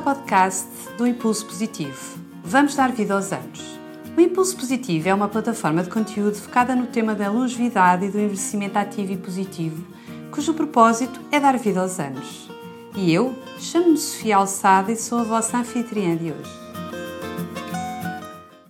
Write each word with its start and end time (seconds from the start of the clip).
ao 0.00 0.02
podcast 0.02 0.66
do 0.96 1.06
Impulso 1.06 1.44
Positivo. 1.44 2.18
Vamos 2.42 2.74
dar 2.74 2.90
vida 2.90 3.12
aos 3.12 3.32
anos. 3.32 3.78
O 4.16 4.20
Impulso 4.20 4.56
Positivo 4.56 5.08
é 5.08 5.14
uma 5.14 5.28
plataforma 5.28 5.82
de 5.82 5.90
conteúdo 5.90 6.34
focada 6.36 6.74
no 6.74 6.86
tema 6.86 7.14
da 7.14 7.30
longevidade 7.30 8.06
e 8.06 8.10
do 8.10 8.18
envelhecimento 8.18 8.78
ativo 8.78 9.12
e 9.12 9.18
positivo, 9.18 9.86
cujo 10.30 10.54
propósito 10.54 11.20
é 11.30 11.38
dar 11.38 11.58
vida 11.58 11.80
aos 11.80 12.00
anos. 12.00 12.48
E 12.96 13.12
eu 13.12 13.34
chamo-me 13.58 13.98
Sofia 13.98 14.36
Alçada 14.36 14.90
e 14.90 14.96
sou 14.96 15.18
a 15.18 15.24
vossa 15.24 15.58
anfitriã 15.58 16.16
de 16.16 16.32
hoje. 16.32 16.60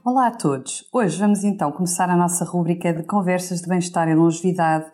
Olá 0.04 0.28
a 0.28 0.32
todos! 0.32 0.84
Hoje 0.92 1.16
vamos 1.16 1.44
então 1.44 1.70
começar 1.70 2.10
a 2.10 2.16
nossa 2.16 2.44
rúbrica 2.44 2.92
de 2.92 3.04
conversas 3.04 3.60
de 3.60 3.68
bem-estar 3.68 4.08
e 4.08 4.14
longevidade 4.14 4.90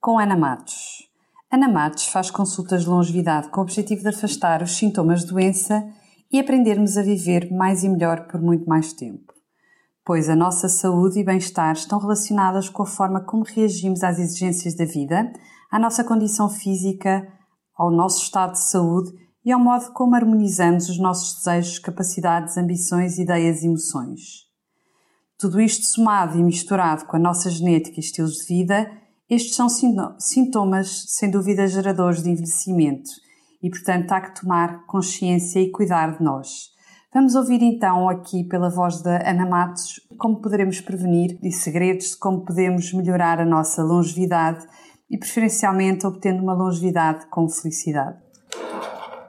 com 0.00 0.18
Ana 0.18 0.36
Matos. 0.36 1.07
Ana 1.50 1.66
Matos 1.66 2.06
faz 2.08 2.30
consultas 2.30 2.82
de 2.82 2.90
longevidade 2.90 3.48
com 3.48 3.60
o 3.60 3.62
objetivo 3.62 4.02
de 4.02 4.08
afastar 4.08 4.62
os 4.62 4.76
sintomas 4.76 5.22
de 5.22 5.28
doença 5.28 5.82
e 6.30 6.38
aprendermos 6.38 6.98
a 6.98 7.02
viver 7.02 7.50
mais 7.50 7.82
e 7.82 7.88
melhor 7.88 8.26
por 8.26 8.38
muito 8.38 8.68
mais 8.68 8.92
tempo. 8.92 9.32
Pois 10.04 10.28
a 10.28 10.36
nossa 10.36 10.68
saúde 10.68 11.20
e 11.20 11.24
bem-estar 11.24 11.72
estão 11.72 11.98
relacionadas 11.98 12.68
com 12.68 12.82
a 12.82 12.86
forma 12.86 13.24
como 13.24 13.44
reagimos 13.44 14.02
às 14.04 14.18
exigências 14.18 14.76
da 14.76 14.84
vida, 14.84 15.32
à 15.70 15.78
nossa 15.78 16.04
condição 16.04 16.50
física, 16.50 17.26
ao 17.74 17.90
nosso 17.90 18.24
estado 18.24 18.52
de 18.52 18.68
saúde 18.68 19.10
e 19.42 19.50
ao 19.50 19.58
modo 19.58 19.90
como 19.94 20.14
harmonizamos 20.14 20.90
os 20.90 20.98
nossos 20.98 21.36
desejos, 21.36 21.78
capacidades, 21.78 22.58
ambições, 22.58 23.16
ideias 23.16 23.62
e 23.62 23.68
emoções. 23.68 24.46
Tudo 25.38 25.58
isto 25.62 25.86
somado 25.86 26.38
e 26.38 26.42
misturado 26.42 27.06
com 27.06 27.16
a 27.16 27.20
nossa 27.20 27.48
genética 27.48 27.96
e 27.96 28.00
estilos 28.00 28.34
de 28.34 28.54
vida 28.54 28.90
estes 29.30 29.54
são 29.54 29.68
sintomas, 29.68 31.04
sem 31.08 31.30
dúvida, 31.30 31.66
geradores 31.66 32.22
de 32.22 32.30
envelhecimento 32.30 33.10
e, 33.62 33.68
portanto, 33.68 34.10
há 34.12 34.20
que 34.22 34.40
tomar 34.40 34.86
consciência 34.86 35.60
e 35.60 35.70
cuidar 35.70 36.16
de 36.16 36.24
nós. 36.24 36.70
Vamos 37.12 37.34
ouvir 37.34 37.62
então 37.62 38.08
aqui 38.08 38.44
pela 38.44 38.70
voz 38.70 39.02
da 39.02 39.28
Ana 39.28 39.46
Matos 39.46 40.00
como 40.18 40.40
poderemos 40.40 40.80
prevenir 40.80 41.38
e 41.42 41.50
segredos 41.50 42.10
de 42.10 42.16
como 42.16 42.44
podemos 42.44 42.92
melhorar 42.92 43.40
a 43.40 43.44
nossa 43.44 43.82
longevidade 43.82 44.66
e 45.10 45.18
preferencialmente 45.18 46.06
obtendo 46.06 46.42
uma 46.42 46.54
longevidade 46.54 47.26
com 47.26 47.48
felicidade. 47.48 48.18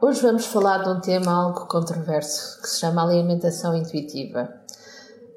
Hoje 0.01 0.21
vamos 0.21 0.45
falar 0.45 0.77
de 0.83 0.89
um 0.89 1.01
tema 1.01 1.31
algo 1.31 1.67
controverso 1.67 2.61
que 2.61 2.69
se 2.69 2.79
chama 2.79 3.03
alimentação 3.03 3.75
intuitiva. 3.75 4.58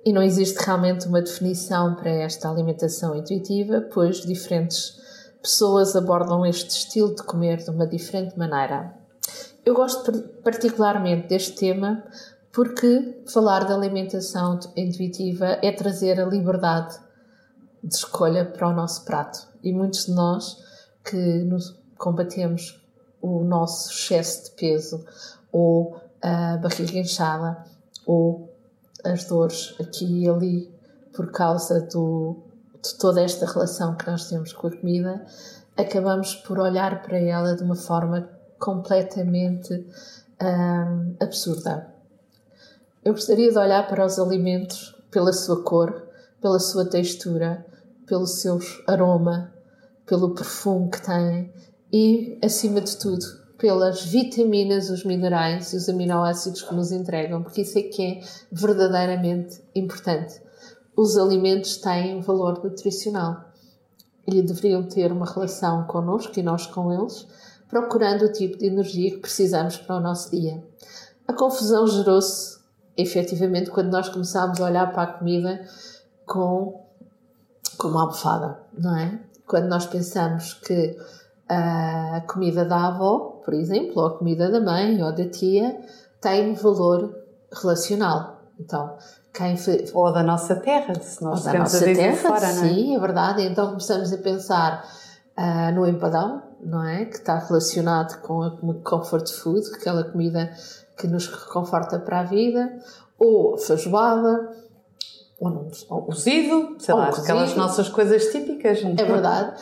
E 0.04 0.12
não 0.12 0.22
existe 0.22 0.56
realmente 0.64 1.06
uma 1.06 1.22
definição 1.22 1.94
para 1.94 2.10
esta 2.10 2.50
alimentação 2.50 3.14
intuitiva, 3.14 3.80
pois 3.92 4.20
diferentes 4.20 5.00
pessoas 5.40 5.94
abordam 5.94 6.44
este 6.44 6.70
estilo 6.70 7.14
de 7.14 7.22
comer 7.22 7.58
de 7.58 7.70
uma 7.70 7.86
diferente 7.86 8.36
maneira. 8.38 8.94
Eu 9.64 9.74
gosto 9.74 10.12
particularmente 10.42 11.28
deste 11.28 11.52
tema 11.52 12.02
porque 12.52 13.22
falar 13.26 13.64
de 13.64 13.72
alimentação 13.72 14.58
intuitiva 14.76 15.58
é 15.62 15.72
trazer 15.72 16.20
a 16.20 16.26
liberdade 16.26 16.98
de 17.82 17.94
escolha 17.94 18.44
para 18.44 18.68
o 18.68 18.72
nosso 18.72 19.04
prato. 19.04 19.48
E 19.62 19.72
muitos 19.72 20.06
de 20.06 20.12
nós 20.12 20.58
que 21.04 21.48
combatemos 21.96 22.80
o 23.20 23.42
nosso 23.44 23.90
excesso 23.90 24.44
de 24.44 24.50
peso 24.56 25.04
ou 25.50 25.96
a 26.20 26.56
barriga 26.56 26.98
inchada 26.98 27.64
ou 28.06 28.51
as 29.04 29.24
dores 29.24 29.74
aqui 29.80 30.22
e 30.22 30.28
ali 30.28 30.72
por 31.12 31.30
causa 31.30 31.80
do, 31.80 32.36
de 32.82 32.94
toda 32.98 33.22
esta 33.22 33.46
relação 33.46 33.94
que 33.96 34.10
nós 34.10 34.28
temos 34.28 34.52
com 34.52 34.66
a 34.66 34.76
comida, 34.76 35.24
acabamos 35.76 36.34
por 36.36 36.58
olhar 36.58 37.02
para 37.02 37.18
ela 37.18 37.54
de 37.54 37.62
uma 37.62 37.76
forma 37.76 38.28
completamente 38.58 39.86
hum, 40.40 41.16
absurda. 41.20 41.92
Eu 43.04 43.12
gostaria 43.12 43.50
de 43.50 43.58
olhar 43.58 43.86
para 43.88 44.04
os 44.06 44.18
alimentos 44.18 44.94
pela 45.10 45.32
sua 45.32 45.62
cor, 45.62 46.08
pela 46.40 46.58
sua 46.58 46.84
textura, 46.84 47.66
pelo 48.06 48.26
seu 48.26 48.58
aroma, 48.86 49.52
pelo 50.06 50.34
perfume 50.34 50.90
que 50.90 51.02
têm 51.02 51.52
e, 51.92 52.38
acima 52.42 52.80
de 52.80 52.96
tudo, 52.96 53.41
pelas 53.62 54.02
vitaminas, 54.06 54.90
os 54.90 55.04
minerais 55.04 55.72
e 55.72 55.76
os 55.76 55.88
aminoácidos 55.88 56.62
que 56.62 56.74
nos 56.74 56.90
entregam, 56.90 57.44
porque 57.44 57.60
isso 57.60 57.78
é 57.78 57.82
que 57.82 58.02
é 58.02 58.20
verdadeiramente 58.50 59.62
importante. 59.72 60.42
Os 60.96 61.16
alimentos 61.16 61.76
têm 61.76 62.20
valor 62.20 62.60
nutricional 62.64 63.52
e 64.26 64.42
deveriam 64.42 64.82
ter 64.82 65.12
uma 65.12 65.26
relação 65.26 65.84
connosco 65.84 66.32
e 66.36 66.42
nós 66.42 66.66
com 66.66 66.92
eles, 66.92 67.24
procurando 67.68 68.24
o 68.24 68.32
tipo 68.32 68.58
de 68.58 68.66
energia 68.66 69.12
que 69.12 69.18
precisamos 69.18 69.76
para 69.76 69.94
o 69.94 70.00
nosso 70.00 70.32
dia. 70.32 70.60
A 71.28 71.32
confusão 71.32 71.86
gerou-se 71.86 72.58
efetivamente 72.96 73.70
quando 73.70 73.92
nós 73.92 74.08
começámos 74.08 74.60
a 74.60 74.64
olhar 74.64 74.92
para 74.92 75.04
a 75.04 75.18
comida 75.18 75.64
com, 76.26 76.84
com 77.78 77.86
uma 77.86 78.00
almofada, 78.00 78.58
não 78.76 78.98
é? 78.98 79.20
Quando 79.46 79.68
nós 79.68 79.86
pensamos 79.86 80.54
que 80.54 80.96
a 81.52 82.20
comida 82.26 82.64
da 82.64 82.88
avó, 82.88 83.40
por 83.44 83.54
exemplo, 83.54 84.00
ou 84.00 84.06
a 84.06 84.18
comida 84.18 84.50
da 84.50 84.60
mãe 84.60 85.02
ou 85.02 85.12
da 85.12 85.28
tia, 85.28 85.80
tem 86.20 86.54
valor 86.54 87.14
relacional. 87.52 88.42
Então, 88.58 88.96
quem 89.32 89.56
fe... 89.56 89.90
Ou 89.92 90.12
da 90.12 90.22
nossa 90.22 90.56
terra, 90.56 90.94
se 90.94 91.22
nós 91.22 91.46
ou 91.46 91.52
da 91.52 91.58
nossa 91.58 91.84
terra, 91.84 92.16
fora, 92.16 92.52
não 92.52 92.64
é? 92.64 92.68
Sim, 92.68 92.96
é 92.96 92.98
verdade. 92.98 93.42
Então 93.42 93.68
começamos 93.68 94.12
a 94.12 94.18
pensar 94.18 94.84
uh, 95.36 95.74
no 95.74 95.86
empadão, 95.86 96.42
não 96.62 96.84
é? 96.84 97.06
Que 97.06 97.16
está 97.16 97.38
relacionado 97.38 98.20
com 98.20 98.42
a 98.42 98.50
comfort 98.84 99.28
food, 99.30 99.66
aquela 99.74 100.04
comida 100.04 100.52
que 100.98 101.06
nos 101.06 101.26
reconforta 101.26 101.98
para 101.98 102.20
a 102.20 102.24
vida, 102.24 102.78
ou 103.18 103.54
a 103.54 103.58
feijoada, 103.58 104.50
ou, 105.40 105.50
não, 105.50 105.68
ou 105.88 106.02
cozido, 106.02 106.76
sei 106.78 106.94
ou 106.94 107.00
lá, 107.00 107.06
cozido. 107.06 107.24
aquelas 107.24 107.56
nossas 107.56 107.88
coisas 107.88 108.26
típicas. 108.26 108.78
É 108.84 109.04
verdade. 109.04 109.54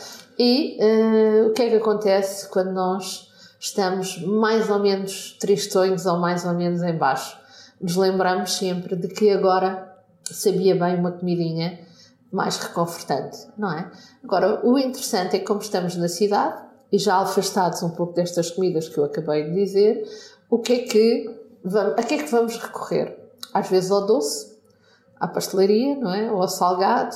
E 0.43 0.79
uh, 0.81 1.49
o 1.49 1.53
que 1.53 1.61
é 1.61 1.69
que 1.69 1.77
acontece 1.77 2.49
quando 2.49 2.73
nós 2.73 3.31
estamos 3.59 4.23
mais 4.23 4.71
ou 4.71 4.79
menos 4.79 5.37
tristonhos 5.39 6.07
ou 6.07 6.19
mais 6.19 6.47
ou 6.47 6.55
menos 6.55 6.81
em 6.83 6.97
baixo? 6.97 7.39
Nos 7.79 7.95
lembramos 7.95 8.55
sempre 8.55 8.97
de 8.97 9.09
que 9.09 9.29
agora 9.29 9.95
sabia 10.25 10.75
bem 10.75 10.97
uma 10.97 11.13
comidinha 11.13 11.81
mais 12.33 12.57
reconfortante, 12.57 13.37
não 13.59 13.71
é? 13.71 13.91
Agora, 14.25 14.67
o 14.67 14.79
interessante 14.79 15.37
é 15.37 15.41
que 15.41 15.45
como 15.45 15.61
estamos 15.61 15.95
na 15.97 16.09
cidade 16.09 16.59
e 16.91 16.97
já 16.97 17.19
afastados 17.19 17.83
um 17.83 17.91
pouco 17.91 18.15
destas 18.15 18.51
comidas 18.51 18.89
que 18.89 18.97
eu 18.97 19.05
acabei 19.05 19.45
de 19.45 19.53
dizer, 19.53 20.09
o 20.49 20.59
que 20.59 20.73
é 20.73 20.79
que 20.79 21.39
vamos, 21.63 21.99
a 21.99 22.03
que 22.03 22.15
é 22.15 22.17
que 22.17 22.31
vamos 22.31 22.57
recorrer? 22.57 23.15
Às 23.53 23.69
vezes 23.69 23.91
ao 23.91 24.07
doce, 24.07 24.57
à 25.19 25.29
pastelaria, 25.29 25.97
não 25.97 26.11
é? 26.11 26.33
Ou 26.33 26.41
ao 26.41 26.49
salgado, 26.49 27.15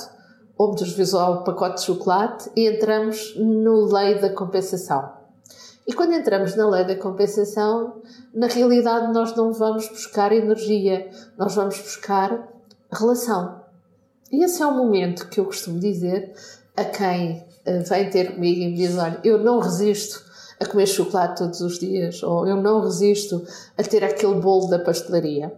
ou 0.57 0.73
vezes 0.75 1.13
ao 1.13 1.43
pacote 1.43 1.81
de 1.81 1.85
chocolate 1.85 2.49
e 2.55 2.67
entramos 2.67 3.35
no 3.35 3.85
lei 3.93 4.19
da 4.19 4.29
compensação. 4.29 5.11
E 5.87 5.93
quando 5.93 6.13
entramos 6.13 6.55
na 6.55 6.67
lei 6.67 6.85
da 6.85 6.95
compensação, 6.95 8.01
na 8.33 8.47
realidade 8.47 9.13
nós 9.13 9.35
não 9.35 9.51
vamos 9.51 9.87
buscar 9.89 10.31
energia, 10.31 11.09
nós 11.37 11.53
vamos 11.53 11.77
buscar 11.79 12.47
relação. 12.91 13.61
E 14.31 14.43
esse 14.43 14.61
é 14.61 14.65
o 14.65 14.73
momento 14.73 15.27
que 15.27 15.39
eu 15.39 15.45
costumo 15.45 15.79
dizer 15.79 16.33
a 16.75 16.83
quem 16.83 17.45
eh, 17.65 17.79
vem 17.79 18.09
ter 18.09 18.33
comigo 18.33 18.61
e 18.61 18.67
me 18.69 18.75
diz: 18.75 18.97
Olha, 18.97 19.19
eu 19.23 19.37
não 19.37 19.59
resisto 19.59 20.25
a 20.59 20.65
comer 20.65 20.87
chocolate 20.87 21.37
todos 21.37 21.61
os 21.61 21.77
dias, 21.77 22.23
ou 22.23 22.47
eu 22.47 22.55
não 22.55 22.81
resisto 22.81 23.45
a 23.77 23.83
ter 23.83 24.03
aquele 24.03 24.35
bolo 24.35 24.67
da 24.67 24.79
pastelaria. 24.79 25.53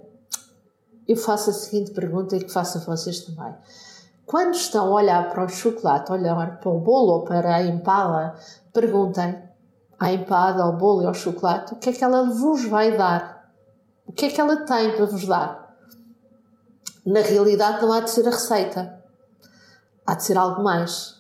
Eu 1.08 1.16
faço 1.16 1.52
a 1.52 1.54
seguinte 1.54 1.92
pergunta 1.92 2.36
e 2.36 2.44
que 2.44 2.52
faço 2.52 2.80
a 2.80 2.82
vocês 2.82 3.22
também 3.22 3.54
quando 4.28 4.56
estão 4.56 4.88
a 4.88 4.96
olhar 4.96 5.30
para 5.30 5.46
o 5.46 5.48
chocolate, 5.48 6.12
olhar 6.12 6.60
para 6.60 6.70
o 6.70 6.82
bolo 6.82 7.14
ou 7.14 7.24
para 7.24 7.56
a 7.56 7.64
empada, 7.64 8.36
perguntem 8.74 9.42
à 9.98 10.12
empada, 10.12 10.64
ao 10.64 10.74
bolo 10.74 11.04
e 11.04 11.06
ao 11.06 11.14
chocolate 11.14 11.74
o 11.74 11.78
que 11.78 11.90
é 11.90 11.94
que 11.94 12.04
ela 12.04 12.24
vos 12.24 12.66
vai 12.66 12.98
dar. 12.98 13.54
O 14.06 14.12
que 14.12 14.26
é 14.26 14.30
que 14.30 14.42
ela 14.42 14.58
tem 14.58 14.98
para 14.98 15.06
vos 15.06 15.26
dar? 15.26 15.74
Na 17.06 17.22
realidade, 17.22 17.82
não 17.82 17.94
há 17.94 18.02
de 18.02 18.10
ser 18.10 18.28
a 18.28 18.32
receita. 18.32 19.02
Há 20.06 20.16
de 20.16 20.24
ser 20.26 20.38
algo 20.38 20.62
mais. 20.62 21.16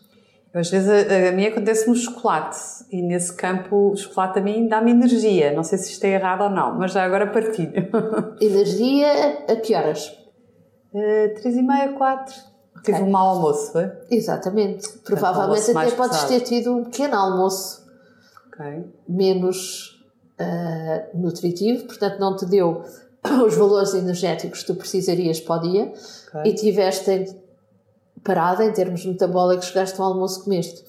Às 0.53 0.69
vezes 0.69 0.89
a, 0.89 1.29
a 1.29 1.31
mim 1.31 1.45
acontece-me 1.45 1.95
o 1.95 1.99
chocolate 1.99 2.57
e 2.91 3.01
nesse 3.01 3.33
campo 3.33 3.91
o 3.91 3.95
chocolate 3.95 4.39
a 4.39 4.41
mim 4.41 4.67
dá-me 4.67 4.91
energia. 4.91 5.53
Não 5.53 5.63
sei 5.63 5.77
se 5.77 5.91
isto 5.91 6.03
é 6.03 6.09
errado 6.09 6.41
ou 6.41 6.49
não, 6.49 6.77
mas 6.77 6.91
já 6.91 7.05
agora 7.05 7.27
partilho. 7.27 7.71
Energia 8.41 9.45
a 9.47 9.55
que 9.55 9.73
horas? 9.73 10.09
Uh, 10.93 11.33
três 11.35 11.55
e 11.55 11.61
meia, 11.61 11.93
quatro. 11.93 12.56
Tive 12.83 13.01
um 13.01 13.09
mau 13.09 13.29
almoço, 13.29 13.71
foi? 13.71 13.91
Exatamente. 14.09 14.87
Provavelmente 14.99 15.71
até 15.71 15.91
podes 15.91 16.23
ter 16.23 16.41
tido 16.41 16.75
um 16.75 16.83
pequeno 16.85 17.15
almoço 17.15 17.85
okay. 18.47 18.85
menos 19.07 20.01
uh, 20.39 21.17
nutritivo, 21.17 21.85
portanto 21.85 22.19
não 22.19 22.35
te 22.35 22.45
deu 22.45 22.83
os 23.45 23.55
valores 23.55 23.93
energéticos 23.93 24.61
que 24.61 24.67
tu 24.67 24.75
precisarias 24.75 25.39
para 25.39 25.55
o 25.55 25.59
dia 25.59 25.93
okay. 26.29 26.51
e 26.51 26.55
tiveste 26.55 27.35
parada 28.23 28.65
em 28.65 28.73
termos 28.73 29.05
metabólicos, 29.05 29.67
chegaste 29.67 29.99
ao 29.99 30.07
almoço 30.07 30.43
comeste. 30.43 30.83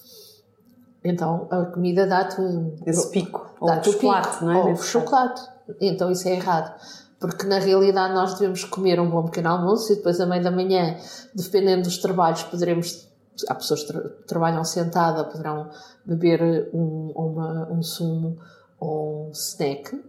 Então 1.05 1.47
a 1.51 1.65
comida 1.67 2.07
dá-te 2.07 2.41
esse 2.85 3.11
pico, 3.11 3.55
dá-te 3.65 3.89
o 3.89 3.93
chocolate, 3.93 4.29
pico, 4.31 4.45
não 4.45 4.53
é? 4.53 4.57
Ou 4.57 4.73
o 4.73 4.77
chocolate. 4.77 5.43
então 5.81 6.11
isso 6.11 6.29
é 6.29 6.33
errado. 6.33 6.75
Porque 7.21 7.47
na 7.47 7.59
realidade 7.59 8.15
nós 8.15 8.35
devemos 8.35 8.65
comer 8.65 9.01
um 9.01 9.11
bom 9.11 9.25
pequeno 9.25 9.51
almoço 9.51 9.93
e 9.93 9.97
depois, 9.97 10.21
à 10.21 10.27
meia 10.27 10.43
da 10.43 10.51
manhã, 10.51 10.97
dependendo 11.35 11.83
dos 11.83 11.99
trabalhos, 11.99 12.43
poderemos. 12.45 13.09
Há 13.49 13.55
pessoas 13.55 13.83
que 13.83 13.93
tra 13.93 14.09
trabalham 14.27 14.65
sentada, 14.65 15.25
poderão 15.25 15.71
beber 16.05 16.71
um, 16.73 17.13
uma, 17.15 17.69
um 17.71 17.83
sumo 17.83 18.37
ou 18.81 19.29
um 19.29 19.31
snack. 19.31 20.01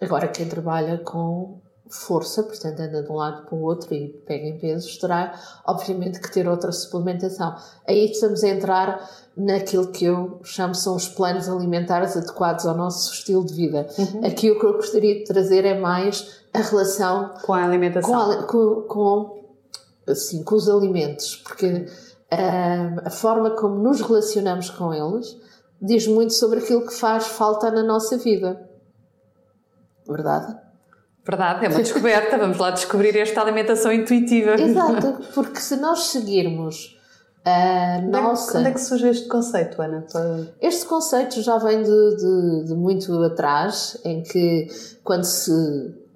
Agora, 0.00 0.28
quem 0.28 0.46
trabalha 0.46 0.98
com 0.98 1.58
força, 1.90 2.42
portanto 2.42 2.80
anda 2.80 3.02
de 3.02 3.10
um 3.10 3.16
lado 3.16 3.44
para 3.46 3.54
o 3.54 3.62
outro 3.62 3.92
e 3.92 4.08
pega 4.26 4.46
em 4.46 4.58
pesos, 4.58 4.96
terá 4.96 5.34
obviamente 5.66 6.20
que 6.20 6.30
ter 6.30 6.48
outra 6.48 6.70
suplementação. 6.70 7.54
Aí 7.86 8.10
estamos 8.10 8.44
a 8.44 8.48
entrar 8.48 9.10
naquilo 9.36 9.88
que 9.88 10.04
eu 10.04 10.40
chamo 10.44 10.74
são 10.74 10.94
os 10.94 11.08
planos 11.08 11.48
alimentares 11.48 12.16
adequados 12.16 12.66
ao 12.66 12.76
nosso 12.76 13.12
estilo 13.12 13.44
de 13.44 13.54
vida. 13.54 13.86
Uhum. 13.98 14.26
Aqui 14.26 14.50
o 14.50 14.58
que 14.58 14.66
eu 14.66 14.74
gostaria 14.74 15.14
de 15.16 15.24
trazer 15.24 15.64
é 15.64 15.78
mais 15.78 16.44
a 16.54 16.60
relação 16.60 17.34
com 17.44 17.52
a 17.52 17.64
alimentação, 17.64 18.12
com, 18.12 18.32
a, 18.32 18.42
com, 18.44 18.82
com 18.82 19.40
assim, 20.08 20.44
com 20.44 20.54
os 20.54 20.68
alimentos, 20.68 21.36
porque 21.36 21.86
a, 22.30 23.06
a 23.06 23.10
forma 23.10 23.50
como 23.50 23.76
nos 23.76 24.00
relacionamos 24.00 24.70
com 24.70 24.94
eles 24.94 25.36
diz 25.82 26.06
muito 26.06 26.34
sobre 26.34 26.60
aquilo 26.60 26.86
que 26.86 26.94
faz 26.94 27.26
falta 27.26 27.70
na 27.70 27.82
nossa 27.82 28.16
vida. 28.16 28.68
Verdade? 30.06 30.69
Verdade, 31.30 31.64
é 31.64 31.68
uma 31.68 31.80
descoberta. 31.80 32.36
Vamos 32.36 32.58
lá 32.58 32.72
descobrir 32.72 33.16
esta 33.16 33.40
alimentação 33.40 33.92
intuitiva. 33.92 34.60
Exato, 34.60 35.18
porque 35.32 35.60
se 35.60 35.76
nós 35.76 36.08
seguirmos 36.08 36.98
a 37.44 38.00
nossa. 38.02 38.58
Onde 38.58 38.68
é 38.68 38.72
que 38.72 38.80
surge 38.80 39.08
este 39.08 39.28
conceito, 39.28 39.80
Ana? 39.80 40.04
Este 40.60 40.84
conceito 40.86 41.40
já 41.40 41.56
vem 41.58 41.84
de, 41.84 42.16
de, 42.16 42.64
de, 42.66 42.74
muito 42.74 43.12
atrás, 43.22 43.96
em 44.04 44.24
que 44.24 44.66
quando 45.04 45.22
se 45.22 45.52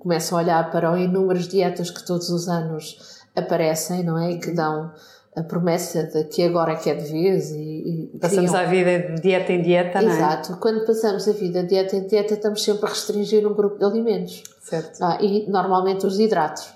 começa 0.01 0.35
a 0.35 0.39
olhar 0.39 0.71
para 0.73 0.99
inúmeras 0.99 1.47
dietas 1.47 1.91
que 1.91 2.05
todos 2.05 2.29
os 2.31 2.49
anos 2.49 3.14
aparecem, 3.35 4.03
não 4.03 4.19
é? 4.19 4.33
E 4.33 4.39
que 4.39 4.51
dão 4.51 4.93
a 5.37 5.43
promessa 5.43 6.05
de 6.05 6.25
que 6.25 6.43
agora 6.43 6.73
é 6.73 6.77
que 6.77 6.89
é 6.89 6.95
de 6.95 7.11
vez 7.11 7.51
e, 7.51 8.11
e 8.15 8.19
passamos 8.21 8.51
criam... 8.51 8.65
a 8.65 8.69
vida 8.69 8.99
de 8.99 9.21
dieta 9.21 9.53
em 9.53 9.63
dieta, 9.63 10.01
não 10.01 10.11
é? 10.11 10.15
Exato. 10.15 10.57
Quando 10.59 10.87
passamos 10.87 11.27
a 11.29 11.33
vida 11.33 11.63
de 11.63 11.71
dieta 11.71 11.97
em 11.97 12.07
dieta, 12.07 12.35
estamos 12.35 12.63
sempre 12.63 12.87
a 12.87 12.89
restringir 12.89 13.47
um 13.47 13.55
grupo 13.55 13.79
de 13.79 13.85
alimentos. 13.85 14.43
Certo. 14.63 15.03
Ah, 15.03 15.19
e 15.21 15.49
normalmente 15.51 16.07
os 16.07 16.21
hidratos. 16.21 16.73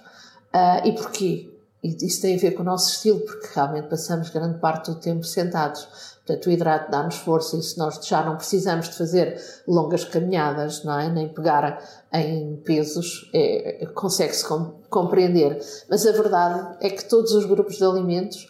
Ah, 0.53 0.83
e 0.85 0.93
porquê? 0.93 1.49
E 1.83 1.97
isso 2.05 2.23
tem 2.23 2.35
a 2.35 2.39
ver 2.39 2.53
com 2.53 2.63
o 2.63 2.65
nosso 2.65 2.91
estilo, 2.91 3.21
porque 3.21 3.49
realmente 3.55 3.89
passamos 3.89 4.31
grande 4.31 4.59
parte 4.59 4.91
do 4.91 4.97
tempo 4.97 5.25
sentados. 5.25 5.87
Portanto, 6.27 6.47
o 6.47 6.51
hidrato 6.51 6.91
dá-nos 6.91 7.17
força 7.17 7.57
e 7.57 7.63
se 7.63 7.79
nós 7.79 7.99
já 8.05 8.23
não 8.23 8.37
precisamos 8.37 8.91
de 8.91 8.97
fazer 8.97 9.41
longas 9.67 10.05
caminhadas, 10.05 10.85
não 10.85 10.99
é? 10.99 11.09
Nem 11.09 11.29
pegar 11.29 11.83
em 12.13 12.57
pesos, 12.57 13.31
é, 13.33 13.87
consegue-se 13.95 14.45
compreender. 14.91 15.59
Mas 15.89 16.07
a 16.07 16.13
verdade 16.13 16.77
é 16.81 16.91
que 16.91 17.05
todos 17.05 17.33
os 17.33 17.47
grupos 17.47 17.77
de 17.77 17.85
alimentos, 17.85 18.47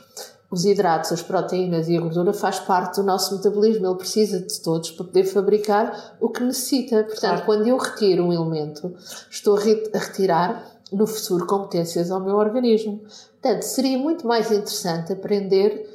os 0.51 0.65
hidratos, 0.65 1.13
as 1.13 1.23
proteínas 1.23 1.89
e 1.89 1.97
a 1.97 2.01
gordura 2.01 2.33
faz 2.33 2.59
parte 2.59 2.97
do 2.97 3.05
nosso 3.05 3.37
metabolismo. 3.37 3.87
Ele 3.87 3.95
precisa 3.95 4.41
de 4.41 4.61
todos 4.61 4.91
para 4.91 5.05
poder 5.05 5.25
fabricar 5.25 6.17
o 6.19 6.31
que 6.31 6.43
necessita. 6.43 7.05
Portanto, 7.05 7.21
claro. 7.21 7.45
quando 7.45 7.69
eu 7.69 7.77
retiro 7.77 8.25
um 8.25 8.33
elemento, 8.33 8.93
estou 9.31 9.57
a 9.57 9.61
retirar 9.61 10.78
no 10.93 11.07
futuro 11.07 11.47
competências 11.47 12.11
ao 12.11 12.21
meu 12.21 12.37
organismo. 12.37 13.01
Portanto, 13.41 13.63
seria 13.63 13.99
muito 13.99 14.27
mais 14.27 14.51
interessante 14.51 15.13
aprender 15.13 15.89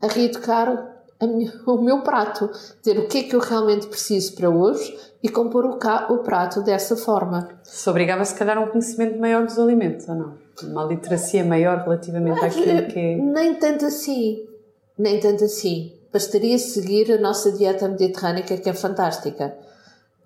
a 0.00 0.06
reeducar 0.06 0.96
minha, 1.24 1.52
o 1.66 1.80
meu 1.80 2.02
prato, 2.02 2.50
dizer 2.82 2.98
o 2.98 3.08
que 3.08 3.18
é 3.18 3.22
que 3.22 3.36
eu 3.36 3.40
realmente 3.40 3.86
preciso 3.86 4.34
para 4.34 4.50
hoje 4.50 4.98
e 5.22 5.28
compor 5.28 5.64
o, 5.64 5.78
o 6.12 6.18
prato 6.18 6.62
dessa 6.62 6.96
forma. 6.96 7.48
Isso 7.64 7.88
obrigava 7.88 8.24
se 8.24 8.34
calhar 8.34 8.58
a 8.58 8.60
um 8.60 8.68
conhecimento 8.68 9.18
maior 9.18 9.46
dos 9.46 9.58
alimentos, 9.58 10.08
ou 10.08 10.14
não? 10.14 10.34
Uma 10.62 10.84
literacia 10.84 11.44
maior 11.44 11.78
relativamente 11.78 12.40
Mas, 12.40 12.56
àquilo 12.56 12.86
que 12.86 12.98
é... 12.98 13.16
Nem 13.16 13.54
tanto 13.54 13.86
assim, 13.86 14.46
nem 14.98 15.20
tanto 15.20 15.44
assim. 15.44 15.92
Bastaria 16.12 16.58
seguir 16.58 17.12
a 17.12 17.18
nossa 17.18 17.52
dieta 17.52 17.88
mediterrânica 17.88 18.56
que 18.56 18.68
é 18.68 18.72
fantástica, 18.72 19.54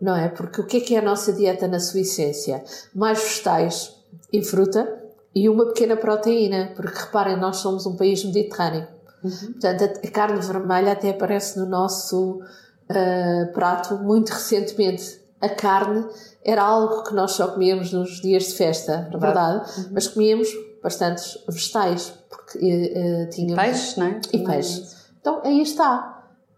não 0.01 0.17
é? 0.17 0.29
Porque 0.29 0.61
o 0.61 0.67
que 0.67 0.77
é 0.77 0.81
que 0.81 0.95
é 0.95 0.99
a 0.99 1.03
nossa 1.03 1.33
dieta 1.33 1.67
na 1.67 1.81
sua 1.81 2.01
essência? 2.01 2.63
Mais 2.95 3.21
vegetais, 3.21 3.97
e 4.33 4.43
fruta 4.43 5.01
e 5.35 5.49
uma 5.49 5.67
pequena 5.67 5.97
proteína, 5.97 6.73
porque 6.75 6.99
reparem, 6.99 7.37
nós 7.37 7.59
somos 7.59 7.87
um 7.87 7.97
país 7.97 8.25
mediterrâneo. 8.25 8.87
Uhum. 9.23 9.53
Portanto, 9.53 9.83
a, 9.83 10.07
a, 10.07 10.11
carne 10.11 10.41
vermelha 10.41 10.93
até 10.93 11.11
aparece 11.11 11.59
no 11.59 11.67
nosso 11.67 12.41
uh, 12.41 13.53
prato 13.53 13.97
muito 13.99 14.31
recentemente. 14.31 15.21
A 15.41 15.49
carne 15.49 16.07
era 16.45 16.63
algo 16.63 17.05
que 17.05 17.15
nós 17.15 17.33
só 17.33 17.49
comíamos 17.49 17.93
nos 17.93 18.21
dias 18.21 18.45
de 18.45 18.55
festa, 18.55 19.09
verdade? 19.11 19.21
verdade? 19.21 19.81
Uhum. 19.81 19.89
Mas 19.93 20.09
comíamos 20.09 20.49
bastantes 20.83 21.39
vegetais, 21.49 22.13
porque 22.29 22.59
uh, 22.59 23.31
tínhamos... 23.31 23.63
Peixes, 23.63 23.97
não 23.97 24.07
é? 24.07 24.21
E 24.33 24.45
peixes. 24.45 24.97
Então, 25.21 25.41
aí 25.45 25.61
está 25.61 26.10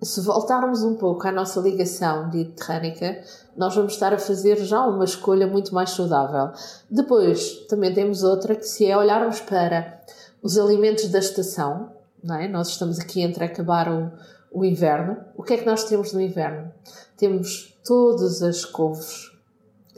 se 0.05 0.21
voltarmos 0.21 0.83
um 0.83 0.97
pouco 0.97 1.27
à 1.29 1.33
nossa 1.33 1.61
ligação 1.61 2.27
mediterrânica, 2.27 3.23
nós 3.57 3.75
vamos 3.75 3.93
estar 3.93 4.13
a 4.13 4.19
fazer 4.19 4.57
já 4.57 4.85
uma 4.85 5.05
escolha 5.05 5.47
muito 5.47 5.75
mais 5.75 5.91
saudável. 5.91 6.51
Depois, 6.91 7.67
também 7.69 7.95
temos 7.95 8.23
outra 8.23 8.57
que 8.57 8.65
se 8.65 8.87
é 8.87 8.97
olharmos 8.97 9.41
para 9.41 10.01
os 10.43 10.59
alimentos 10.59 11.09
da 11.09 11.21
estação, 11.21 11.93
não 12.23 12.35
é? 12.35 12.49
Nós 12.49 12.69
estamos 12.69 12.99
aqui 12.99 13.23
entre 13.23 13.45
acabar 13.45 13.89
o, 13.89 14.11
o 14.51 14.65
inverno. 14.65 15.17
O 15.37 15.43
que 15.43 15.55
é 15.55 15.59
que 15.59 15.67
nós 15.67 15.85
temos 15.85 16.13
no 16.13 16.21
inverno? 16.21 16.73
Temos 17.17 17.79
todas 17.85 18.43
as 18.43 18.65
couves, 18.65 19.31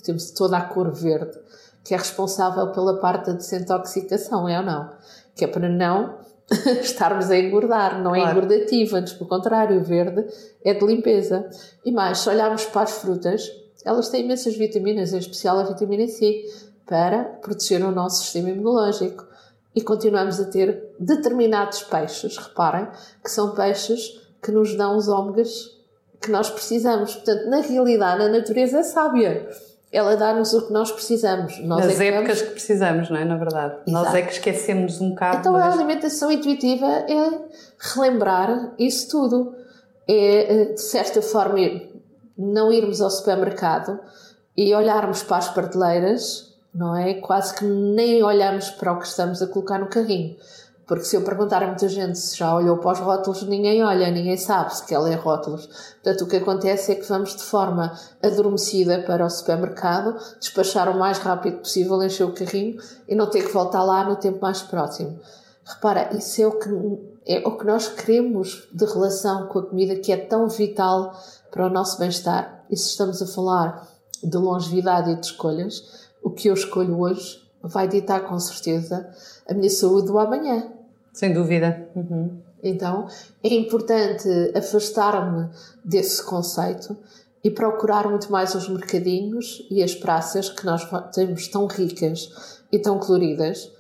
temos 0.03 0.31
toda 0.33 0.59
a 0.59 0.63
cor 0.63 0.93
verde, 0.93 1.39
que 1.83 1.95
é 1.95 1.97
responsável 1.97 2.71
pela 2.73 2.99
parte 2.99 3.27
da 3.27 3.33
desintoxicação, 3.33 4.49
é 4.49 4.59
ou 4.59 4.65
não? 4.65 4.91
Que 5.35 5.45
é 5.45 5.49
para 5.49 5.69
não 5.69 6.19
estarmos 6.83 7.31
a 7.31 7.39
engordar, 7.39 8.03
não 8.03 8.15
é 8.15 8.21
claro. 8.21 8.29
é 8.29 8.45
engordativo, 8.45 8.97
antes 8.97 9.13
pelo 9.13 9.29
contrário, 9.29 9.81
o 9.81 9.85
verde 9.85 10.27
é 10.65 10.75
de 10.75 10.85
limpeza. 10.85 11.49
E 11.85 11.91
mais, 11.91 12.19
se 12.19 12.29
olharmos 12.29 12.65
para 12.67 12.83
as 12.83 12.93
frutas, 12.93 13.51
elas 13.85 14.09
têm 14.09 14.25
imensas 14.25 14.57
vitaminas, 14.57 15.13
em 15.13 15.19
especial 15.19 15.59
a 15.59 15.65
vitamina 15.65 16.07
C, 16.07 16.45
para 16.87 17.25
proteger 17.25 17.83
o 17.83 17.91
nosso 17.91 18.23
sistema 18.23 18.51
imunológico. 18.51 19.27
E 19.75 19.81
continuamos 19.81 20.39
a 20.39 20.45
ter 20.45 20.95
determinados 20.99 21.83
peixes, 21.83 22.37
reparem, 22.37 22.89
que 23.23 23.31
são 23.31 23.55
peixes 23.55 24.21
que 24.43 24.53
nos 24.53 24.77
dão 24.77 24.97
os 24.97 25.09
ômegas 25.09 25.75
que 26.21 26.31
nós 26.31 26.49
precisamos. 26.49 27.15
Portanto, 27.15 27.49
na 27.49 27.61
realidade, 27.61 28.23
a 28.23 28.29
natureza 28.29 28.79
é 28.79 28.83
sábia 28.83 29.49
ela 29.95 30.17
dá-nos 30.17 30.53
o 30.53 30.67
que 30.67 30.73
nós 30.73 30.91
precisamos. 30.91 31.59
Nós 31.61 31.87
Nas 31.87 31.95
é 31.95 31.97
que 31.97 32.17
épocas 32.17 32.39
vamos... 32.39 32.43
que 32.43 32.55
precisamos, 32.55 33.11
não 33.11 33.17
é? 33.17 33.25
Na 33.25 33.37
verdade. 33.37 33.75
Exato. 33.87 33.91
Nós 33.91 34.15
é 34.15 34.23
que 34.23 34.33
esquecemos 34.33 35.01
um 35.01 35.11
bocado. 35.11 35.39
Então 35.39 35.57
a 35.57 35.73
alimentação 35.73 36.33
intuitiva 36.33 36.87
é 36.87 37.41
relembrar 37.79 38.75
isso 38.79 39.09
tudo. 39.09 39.55
É, 40.07 40.15
eh, 40.15 40.65
de 40.75 40.83
certa 40.83 41.23
forma, 41.23 41.59
não 42.37 42.73
irmos 42.73 43.01
ao 43.01 43.09
supermercado 43.09 43.99
e 44.57 44.75
olharmos 44.75 45.23
para 45.23 45.39
as 45.39 45.49
prateleiras, 45.49 46.55
não 46.75 46.97
é? 46.97 47.15
Quase 47.15 47.55
que 47.55 47.65
nem 47.65 48.23
olhamos 48.23 48.71
para 48.71 48.93
o 48.93 48.99
que 48.99 49.07
estamos 49.07 49.41
a 49.41 49.47
colocar 49.47 49.79
no 49.79 49.87
carrinho. 49.87 50.37
Porque 50.87 51.05
se 51.05 51.17
eu 51.17 51.23
perguntar 51.23 51.63
a 51.63 51.67
muita 51.67 51.89
gente 51.89 52.19
se 52.19 52.37
já 52.37 52.55
olhou 52.55 52.77
para 52.77 52.93
os 52.93 52.99
rótulos, 52.99 53.43
ninguém 53.45 53.83
olha, 53.83 54.11
ninguém 54.11 54.37
sabe 54.37 54.77
se 54.77 54.85
quer 54.85 54.99
ler 54.99 55.17
rótulos. 55.17 55.67
Portanto, 56.03 56.25
o 56.25 56.27
que 56.27 56.37
acontece 56.37 56.93
é 56.93 56.95
que 56.95 57.09
vamos 57.09 57.35
de 57.35 57.43
forma 57.43 57.93
adormecida 58.23 59.03
para 59.03 59.25
o 59.25 59.31
supermercado, 59.31 60.15
despachar 60.39 60.89
o 60.91 60.99
mais 60.99 61.19
rápido 61.19 61.59
possível, 61.59 62.03
encher 62.03 62.25
o 62.25 62.35
carrinho 62.35 62.79
e 63.09 63.15
não 63.15 63.31
ter 63.31 63.47
que 63.47 63.53
voltar 63.53 63.83
lá 63.83 64.05
no 64.05 64.17
tempo 64.17 64.41
mais 64.43 64.61
próximo. 64.61 65.19
Repara, 65.65 66.15
isso 66.15 66.43
é 66.43 66.47
o 66.47 66.59
que, 66.59 66.69
é 67.27 67.49
o 67.49 67.57
que 67.57 67.65
nós 67.65 67.89
queremos 67.89 68.69
de 68.71 68.85
relação 68.85 69.47
com 69.47 69.61
a 69.61 69.67
comida 69.67 69.97
que 69.97 70.13
é 70.13 70.17
tão 70.19 70.49
vital 70.49 71.19
para 71.51 71.67
o 71.67 71.71
nosso 71.71 71.99
bem-estar. 71.99 72.67
E 72.69 72.77
se 72.77 72.91
estamos 72.91 73.23
a 73.23 73.27
falar 73.27 73.89
de 74.23 74.37
longevidade 74.37 75.13
e 75.13 75.15
de 75.15 75.27
escolhas, 75.27 76.05
o 76.23 76.31
que 76.31 76.49
eu 76.49 76.55
escolho 76.55 77.01
hoje 77.01 77.44
vai 77.65 77.89
ditar 77.89 78.21
com 78.29 78.39
certeza 78.39 79.09
a 79.49 79.55
minha 79.55 79.71
saúde 79.71 80.09
do 80.09 80.19
amanhã. 80.19 80.71
Sem 81.13 81.33
dúvida. 81.33 81.89
Uhum. 81.95 82.39
Então 82.63 83.07
é 83.43 83.49
importante 83.55 84.29
afastar-me 84.55 85.49
desse 85.85 86.23
conceito 86.23 86.97
e 87.43 87.51
procurar 87.51 88.09
muito 88.09 88.33
mais 88.33 88.55
os 88.55 88.69
mercadinhos 88.69 89.67
e 89.71 89.83
as 89.83 89.95
praças 89.95 90.49
que 90.49 90.65
nós 90.65 90.89
temos 91.15 91.47
tão 91.49 91.67
ricas 91.67 92.63
e 92.73 92.79
tão 92.79 92.99
coloridas. 92.99 93.71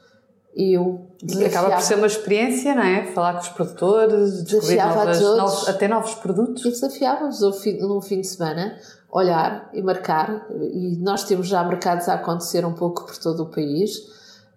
E 0.54 0.74
eu 0.74 1.08
Acaba 1.46 1.70
por 1.74 1.82
ser 1.82 1.96
uma 1.96 2.06
experiência, 2.06 2.74
não 2.74 2.82
é? 2.82 3.06
Falar 3.12 3.32
com 3.32 3.40
os 3.40 3.48
produtores, 3.48 4.44
descobrir 4.44 4.76
novas, 4.76 5.20
novos, 5.20 5.68
até 5.68 5.88
novos 5.88 6.14
produtos. 6.14 6.64
E 6.64 6.70
desafiava-vos 6.70 7.40
num 7.80 8.00
fim 8.00 8.20
de 8.20 8.26
semana 8.26 8.78
olhar 9.14 9.70
e 9.72 9.80
marcar. 9.80 10.46
E 10.50 10.98
nós 10.98 11.24
temos 11.24 11.46
já 11.46 11.64
mercados 11.64 12.08
a 12.08 12.14
acontecer 12.14 12.66
um 12.66 12.74
pouco 12.74 13.06
por 13.06 13.16
todo 13.16 13.44
o 13.44 13.46
país 13.46 14.12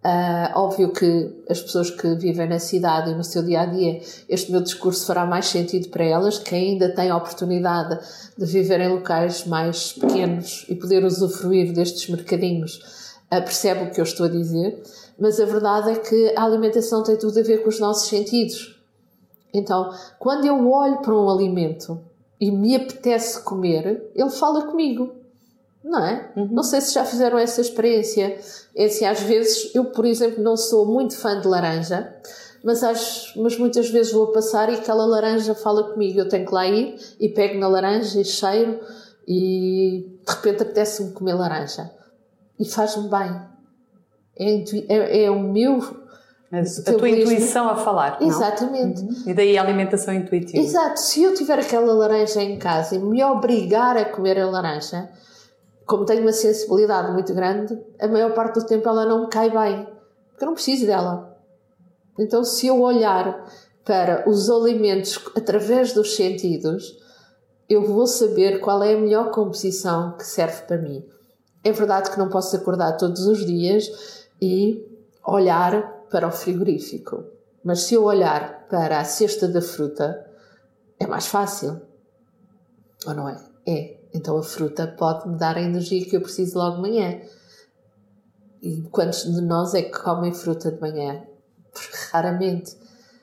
Uh, 0.07 0.57
óbvio 0.57 0.93
que 0.93 1.43
as 1.49 1.59
pessoas 1.59 1.89
que 1.89 2.15
vivem 2.15 2.47
na 2.47 2.59
cidade 2.59 3.11
e 3.11 3.15
no 3.15 3.25
seu 3.25 3.43
dia 3.43 3.61
a 3.61 3.65
dia, 3.65 3.99
este 4.29 4.51
meu 4.51 4.61
discurso 4.61 5.05
fará 5.05 5.25
mais 5.25 5.47
sentido 5.47 5.89
para 5.89 6.03
elas, 6.03 6.37
que 6.37 6.55
ainda 6.55 6.93
têm 6.93 7.09
a 7.09 7.17
oportunidade 7.17 7.99
de 8.37 8.45
viver 8.45 8.79
em 8.79 8.87
locais 8.87 9.45
mais 9.45 9.91
pequenos 9.91 10.65
e 10.69 10.75
poder 10.75 11.03
usufruir 11.03 11.73
destes 11.73 12.07
mercadinhos, 12.09 12.77
uh, 13.25 13.41
percebe 13.41 13.83
o 13.83 13.91
que 13.91 13.99
eu 13.99 14.05
estou 14.05 14.27
a 14.27 14.29
dizer. 14.29 14.81
Mas 15.19 15.41
a 15.41 15.45
verdade 15.45 15.89
é 15.91 15.95
que 15.95 16.33
a 16.37 16.43
alimentação 16.43 17.03
tem 17.03 17.17
tudo 17.17 17.39
a 17.39 17.43
ver 17.43 17.63
com 17.63 17.69
os 17.69 17.79
nossos 17.79 18.07
sentidos. 18.07 18.79
Então, 19.53 19.91
quando 20.19 20.45
eu 20.45 20.69
olho 20.71 21.01
para 21.01 21.13
um 21.13 21.29
alimento 21.29 21.99
e 22.39 22.51
me 22.51 22.75
apetece 22.75 23.41
comer, 23.41 24.11
ele 24.15 24.29
fala 24.29 24.65
comigo 24.65 25.17
não 25.87 26.05
é? 26.05 26.31
Uhum. 26.35 26.47
Não 26.51 26.63
sei 26.63 26.81
se 26.81 26.93
já 26.93 27.05
fizeram 27.05 27.37
essa 27.37 27.61
experiência. 27.61 28.37
É 28.75 28.85
assim, 28.85 29.05
às 29.05 29.21
vezes, 29.21 29.73
eu, 29.73 29.85
por 29.85 30.05
exemplo, 30.05 30.43
não 30.43 30.57
sou 30.57 30.85
muito 30.85 31.15
fã 31.17 31.39
de 31.39 31.47
laranja, 31.47 32.13
mas, 32.63 32.83
acho, 32.83 33.41
mas 33.41 33.57
muitas 33.57 33.89
vezes 33.89 34.11
vou 34.11 34.27
passar 34.27 34.69
e 34.69 34.75
aquela 34.75 35.05
laranja 35.05 35.55
fala 35.55 35.91
comigo. 35.91 36.19
Eu 36.19 36.27
tenho 36.27 36.45
que 36.45 36.53
lá 36.53 36.67
ir 36.67 36.99
e 37.19 37.29
pego 37.29 37.57
na 37.59 37.67
laranja 37.67 38.19
e 38.19 38.25
cheiro 38.25 38.79
e 39.27 40.19
de 40.25 40.31
repente 40.31 40.63
apetece-me 40.63 41.11
comer 41.13 41.33
laranja. 41.33 41.89
E 42.59 42.65
faz-me 42.65 43.09
bem. 43.09 43.41
É, 44.35 44.93
é, 44.93 45.23
é, 45.23 45.31
o 45.31 45.39
meu. 45.39 46.06
A, 46.51 46.59
a 46.59 46.93
tua 46.93 47.09
intuição 47.09 47.69
a 47.69 47.75
falar. 47.75 48.19
Exatamente. 48.21 49.01
Uhum. 49.01 49.23
E 49.25 49.33
daí 49.33 49.57
a 49.57 49.61
alimentação 49.61 50.13
intuitiva. 50.13 50.63
Exato. 50.63 50.99
Se 50.99 51.21
eu 51.23 51.33
tiver 51.33 51.59
aquela 51.59 51.93
laranja 51.93 52.41
em 52.41 52.57
casa 52.57 52.95
e 52.95 52.99
me 52.99 53.21
obrigar 53.23 53.97
a 53.97 54.05
comer 54.05 54.39
a 54.39 54.49
laranja, 54.49 55.09
como 55.85 56.05
tenho 56.05 56.21
uma 56.21 56.31
sensibilidade 56.31 57.11
muito 57.11 57.33
grande, 57.33 57.77
a 57.99 58.07
maior 58.07 58.33
parte 58.33 58.59
do 58.59 58.65
tempo 58.65 58.87
ela 58.87 59.05
não 59.05 59.21
me 59.21 59.29
cai 59.29 59.49
bem, 59.49 59.87
porque 60.29 60.43
eu 60.43 60.47
não 60.47 60.53
preciso 60.53 60.85
dela. 60.85 61.37
Então, 62.19 62.43
se 62.43 62.67
eu 62.67 62.81
olhar 62.81 63.45
para 63.83 64.29
os 64.29 64.49
alimentos 64.49 65.19
através 65.35 65.93
dos 65.93 66.15
sentidos, 66.15 66.97
eu 67.69 67.85
vou 67.85 68.07
saber 68.07 68.59
qual 68.59 68.83
é 68.83 68.93
a 68.93 68.97
melhor 68.97 69.31
composição 69.31 70.15
que 70.17 70.25
serve 70.25 70.61
para 70.63 70.77
mim. 70.77 71.05
É 71.63 71.71
verdade 71.71 72.09
que 72.09 72.17
não 72.17 72.29
posso 72.29 72.55
acordar 72.55 72.93
todos 72.93 73.25
os 73.27 73.45
dias 73.45 74.27
e 74.41 74.85
olhar 75.25 75.96
para 76.09 76.27
o 76.27 76.31
frigorífico, 76.31 77.25
mas 77.63 77.83
se 77.83 77.95
eu 77.95 78.03
olhar 78.03 78.67
para 78.67 78.99
a 78.99 79.03
cesta 79.03 79.47
da 79.47 79.61
fruta, 79.61 80.25
é 80.99 81.05
mais 81.05 81.27
fácil. 81.27 81.81
Ou 83.05 83.13
não 83.13 83.29
é? 83.29 83.37
É. 83.65 83.97
Então 84.13 84.37
a 84.37 84.43
fruta 84.43 84.87
pode 84.87 85.27
me 85.27 85.37
dar 85.37 85.57
a 85.57 85.61
energia 85.61 86.05
que 86.05 86.15
eu 86.15 86.21
preciso 86.21 86.57
logo 86.57 86.77
de 86.77 86.81
manhã. 86.81 87.21
E 88.61 88.81
quantos 88.83 89.23
de 89.23 89.41
nós 89.41 89.73
é 89.73 89.83
que 89.83 89.99
comem 89.99 90.33
fruta 90.33 90.71
de 90.71 90.81
manhã? 90.81 91.23
Raramente. 92.11 92.75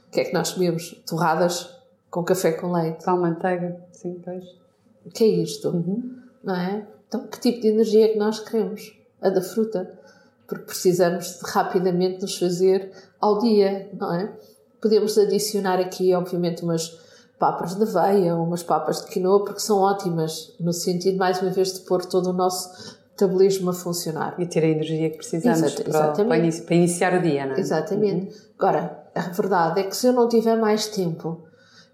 O 0.07 0.11
que 0.11 0.21
é 0.21 0.25
que 0.25 0.33
nós 0.33 0.53
comemos? 0.53 1.03
Torradas 1.07 1.75
com 2.11 2.23
café 2.23 2.53
com 2.53 2.71
leite. 2.71 3.05
Pão, 3.05 3.21
manteiga, 3.21 3.85
sim, 3.93 4.21
peixe. 4.21 4.57
O 5.05 5.11
que 5.11 5.25
é 5.25 5.29
isto? 5.29 5.71
Uhum. 5.71 6.23
Não 6.43 6.55
é? 6.55 6.87
Então, 7.09 7.27
que 7.27 7.41
tipo 7.41 7.61
de 7.61 7.69
energia 7.69 8.07
é 8.07 8.09
que 8.09 8.19
nós 8.19 8.41
queremos? 8.41 8.97
A 9.21 9.31
da 9.31 9.43
fruta. 9.43 9.99
Porque 10.47 10.65
precisamos 10.65 11.39
de 11.39 11.51
rapidamente 11.51 12.21
nos 12.23 12.39
fazer 12.39 12.93
ao 13.21 13.39
dia, 13.39 13.89
não 13.99 14.15
é? 14.15 14.33
Podemos 14.81 15.17
adicionar 15.17 15.81
aqui, 15.81 16.15
obviamente, 16.15 16.63
umas 16.63 16.99
papas 17.39 17.75
de 17.75 17.83
aveia, 17.83 18.37
umas 18.37 18.63
papas 18.63 19.03
de 19.03 19.11
quinoa, 19.11 19.45
porque 19.45 19.61
são 19.61 19.79
ótimas, 19.79 20.55
no 20.61 20.73
sentido, 20.73 21.19
mais 21.19 21.41
uma 21.41 21.51
vez, 21.51 21.73
de 21.73 21.81
pôr 21.81 22.05
todo 22.05 22.31
o 22.31 22.33
nosso 22.33 22.97
metabolismo 23.11 23.71
a 23.71 23.73
funcionar. 23.73 24.35
E 24.39 24.47
ter 24.47 24.65
a 24.65 24.69
energia 24.69 25.11
que 25.11 25.19
precisamos 25.19 25.63
Exato, 25.63 26.25
para, 26.25 26.25
para, 26.25 26.75
iniciar 26.75 27.15
o 27.15 27.23
dia, 27.23 27.47
não 27.47 27.55
é? 27.55 27.61
Exatamente. 27.61 28.27
Uhum. 28.27 28.43
Agora, 28.59 29.05
a 29.15 29.21
verdade 29.29 29.81
é 29.81 29.85
que 29.85 29.97
se 29.97 30.07
eu 30.07 30.13
não 30.13 30.29
tiver 30.29 30.57
mais 30.57 30.89
tempo, 30.89 31.45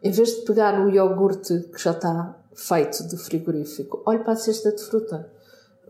em 0.03 0.11
vez 0.11 0.37
de 0.37 0.43
pegar 0.43 0.79
no 0.79 0.91
iogurte 0.91 1.69
que 1.73 1.83
já 1.83 1.93
está 1.93 2.37
feito 2.55 3.05
do 3.05 3.17
frigorífico, 3.17 4.03
olho 4.07 4.25
para 4.25 4.33
a 4.33 4.37
cesta 4.37 4.73
de 4.73 4.83
fruta 4.83 5.31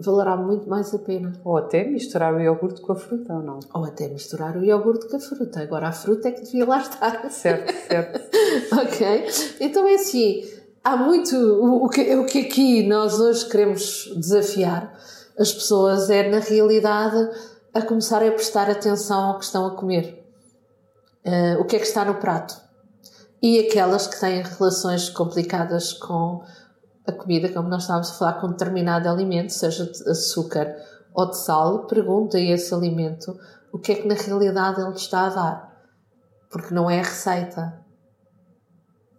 valerá 0.01 0.37
muito 0.37 0.69
mais 0.69 0.95
a 0.95 0.99
pena. 0.99 1.33
Ou 1.45 1.57
até 1.57 1.85
misturar 1.85 2.35
o 2.35 2.41
iogurte 2.41 2.81
com 2.81 2.93
a 2.93 2.97
fruta, 2.97 3.35
ou 3.35 3.43
não? 3.43 3.61
Ou 3.75 3.85
até 3.85 4.09
misturar 4.09 4.57
o 4.57 4.65
iogurte 4.65 5.09
com 5.09 5.17
a 5.17 5.21
fruta. 5.21 5.61
Agora 5.61 5.89
a 5.89 5.93
fruta 5.93 6.29
é 6.29 6.33
que 6.33 6.43
devia 6.43 6.67
lá 6.67 6.81
estar. 6.81 7.31
Certo, 7.31 7.73
certo. 7.89 8.21
ok? 8.81 9.27
Então 9.61 9.87
é 9.87 9.95
assim, 9.95 10.43
há 10.83 10.97
muito. 10.97 11.37
O, 11.37 11.85
o, 11.85 11.89
que, 11.89 12.15
o 12.17 12.27
que 12.27 12.41
aqui 12.41 12.87
nós 12.87 13.21
hoje 13.21 13.49
queremos 13.49 14.13
desafiar 14.17 14.93
as 15.39 15.53
pessoas 15.53 16.11
é, 16.11 16.29
na 16.29 16.39
realidade, 16.39 17.31
a 17.73 17.83
começar 17.83 18.23
a 18.23 18.31
prestar 18.31 18.69
atenção 18.69 19.31
ao 19.31 19.39
que 19.39 19.45
estão 19.45 19.67
a 19.67 19.71
comer. 19.75 20.19
Uh, 21.25 21.61
o 21.61 21.65
que 21.65 21.77
é 21.77 21.79
que 21.79 21.87
está 21.87 22.05
no 22.05 22.15
prato. 22.15 22.55
E 23.43 23.59
aquelas 23.59 24.07
que 24.07 24.21
têm 24.21 24.43
relações 24.43 25.09
complicadas 25.09 25.95
com 25.95 26.43
a 27.11 27.17
comida, 27.17 27.49
como 27.49 27.69
nós 27.69 27.83
estávamos 27.83 28.11
a 28.11 28.15
falar, 28.15 28.33
com 28.35 28.49
determinado 28.49 29.09
alimento, 29.09 29.53
seja 29.53 29.85
de 29.85 30.09
açúcar 30.09 30.75
ou 31.13 31.31
de 31.31 31.39
sal, 31.39 31.87
pergunta 31.87 32.39
a 32.39 32.41
esse 32.41 32.73
alimento 32.73 33.39
o 33.73 33.79
que 33.79 33.93
é 33.93 33.95
que 33.97 34.09
na 34.09 34.15
realidade 34.15 34.81
ele 34.81 34.95
está 34.95 35.27
a 35.27 35.29
dar. 35.29 35.71
Porque 36.51 36.75
não 36.75 36.91
é 36.91 36.99
a 36.99 37.05
receita. 37.05 37.81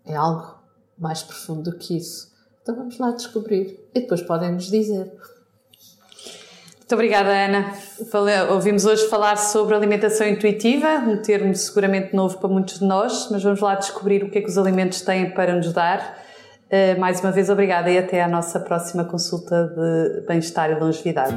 É 0.05 0.15
algo 0.15 0.60
mais 0.98 1.24
profundo 1.24 1.71
do 1.71 1.77
que 1.77 1.98
isso. 1.98 2.29
Então 2.62 2.75
vamos 2.75 3.00
lá 3.00 3.12
descobrir. 3.12 3.79
E 3.93 4.01
depois 4.01 4.21
podem 4.21 4.51
nos 4.51 4.69
dizer. 4.69 5.12
Muito 6.77 6.93
obrigada, 6.93 7.29
Ana. 7.29 7.74
ouvimos 8.51 8.86
hoje 8.86 9.07
falar 9.07 9.38
sobre 9.38 9.74
alimentação 9.74 10.27
intuitiva, 10.27 10.98
um 11.07 11.21
termo 11.21 11.55
seguramente 11.55 12.13
novo 12.13 12.38
para 12.38 12.50
muitos 12.50 12.79
de 12.79 12.86
nós, 12.86 13.29
mas 13.31 13.41
vamos 13.41 13.62
lá 13.62 13.75
descobrir 13.75 14.25
o 14.25 14.29
que 14.29 14.39
é 14.39 14.41
que 14.41 14.50
os 14.50 14.57
alimentos 14.57 15.00
têm 15.00 15.33
para 15.33 15.55
nos 15.55 15.71
dar 15.71 16.20
mais 16.97 17.19
uma 17.19 17.31
vez, 17.31 17.49
obrigada 17.49 17.89
e 17.89 17.97
até 17.97 18.21
à 18.21 18.27
nossa 18.27 18.59
próxima 18.59 19.03
consulta 19.03 19.67
de 19.75 20.25
bem-estar 20.25 20.71
e 20.71 20.79
longevidade. 20.79 21.35